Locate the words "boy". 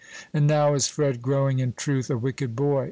2.55-2.79